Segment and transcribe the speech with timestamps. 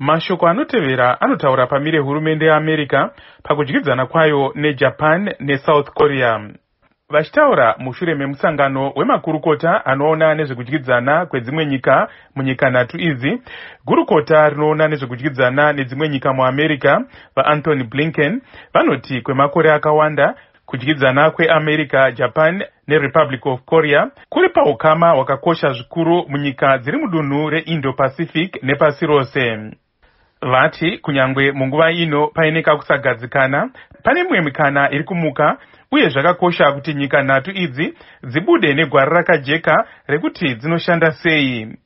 [0.00, 3.10] mashoko anotevera anotaura pamire hurumende yeamerica
[3.42, 6.40] pakudyidzana kwayo nejapan nesouth korea.
[7.10, 13.42] Vachitaura mushure memusangano wemakurukota anoona nezvekudyidzana kwedzimwe nyika munyika nhatu idzi.
[13.86, 17.00] Gurukota rinoona nezvekudyidzana nedzimwe nyika muamerica
[17.36, 18.40] vaanthony blinken
[18.74, 20.34] vanoti kwemakore akawanda
[20.66, 29.06] kudyidzana kweamerica japan nerepublic of korea kuri paukama hwakakosha zvikuru munyika dziri mudunhu reindo-pacific nepasi
[29.06, 29.70] rose
[30.42, 33.70] vati kunyange munguva ino paine kakusagadzikana
[34.02, 35.56] pane mimwe mikana iri kumuka
[35.92, 41.76] uye zvakakosha kuti nyika nhatu idzi dzibude negwara rakajeka rekuti dzinoshanda sei.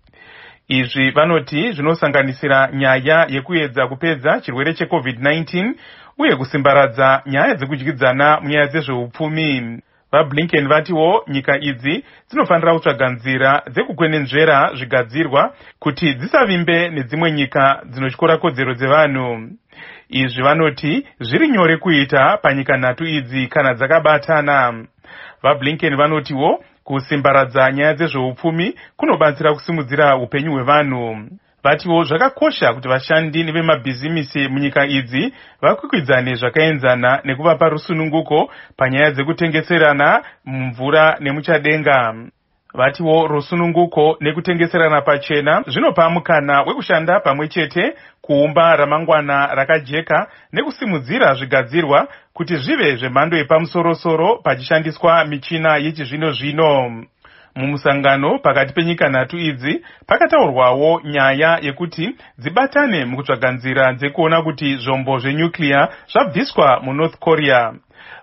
[0.68, 5.72] Izvi vanoti zvinosanganisira nyaya yekuedza kupedza chirwere checovid-19
[6.18, 9.80] uye kusimbaradza nyaya dzekudyidzana munyaya dzezveupfumi
[10.14, 18.74] vablinken vatiwo nyika idzi dzinofanira kutsvaga nzira dzekukwenenzvera zvigadzirwa kuti dzisavimbe nedzimwe nyika dzinotyora kodzero
[18.74, 19.48] dzevanhu.
[20.08, 24.84] Izvi vanoti zviri nyore kuita panyika nhatu idzi kana dzakabatana.
[25.42, 31.28] Vablinken vanotiwo kusimbaradza nyaya dzezveupfumi kunobatsira kusimudzira upenyu hwevanhu
[31.64, 42.14] vatiwo zvakakosha kuti vashandi nevemabhizimisi munyika idzi vakwikwidzane zvakaenzana nekuvapa rusununguko panyaya dzekutengeserana mumvura nemuchadenga.
[42.74, 52.56] Vatiwo rusununguko nekutengeserana pachena zvinopa mukana wekushanda pamwe chete kuumba ramangwana rakajeka nekusimudzira zvigadzirwa kuti
[52.56, 57.04] zvive zvemhando yepamusorosoro pachishandiswa michina yechizvino zvino
[57.56, 65.88] mumusangano pakati penyika nhatu idzi pakataurwawo nyaya yekuti dzibatane mukutsvaga nzira dzekuona kuti zvombo zvenyuclear
[66.12, 67.74] zvabviswa munorth korea.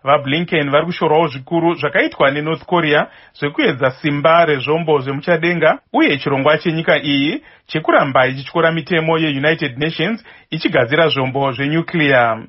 [0.04, 3.08] Vablinken vari kushorawo zvikuru zvakaitwa nenorth korea
[3.40, 11.52] zvekuedza simba rezvombo zvemuchadenga uye chirongwa chenyika iyi chekuramba ichityora mitemo yeunited nations ichigadzira zvombo
[11.52, 12.44] zvenyuclear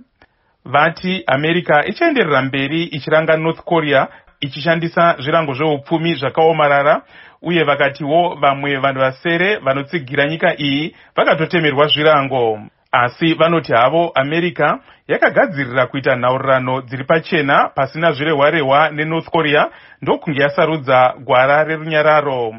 [0.65, 4.09] vati america ichaenderera mberi ichiranga north korea
[4.43, 7.03] ichishandisa zvirango zveupfumi zvakaomarara
[7.43, 12.61] uye vakatiwo vamwe vanhu vasere vanotsigira nyika iyi vakatotemerwa zvirango.
[12.93, 19.71] Asi vanoti havo america yakagadzirira kuita nhaurirano dziri pachena pasina zvirehwa rehwa nenorth korea
[20.03, 22.55] ndokunge yasarudza gwara rerunyararo.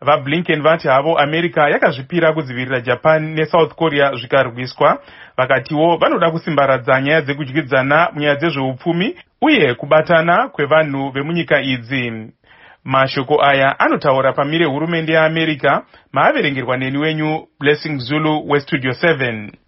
[0.00, 4.98] Vablinken vati havo america yakazvipira kudzivirira japan nesouth korea zvikarwiswa.
[5.36, 12.32] Vakatiwo vanoda kusimbaradza nyaya dzekudyidzana munyaya dzezveupfumi uye kubatana kwevanhu vemunyika idzi.
[12.84, 15.82] Mashoko aya anotaura pamire hurumende yeamerica
[16.12, 19.50] maaverengerwa neni wenyu blessing zulu westudio 7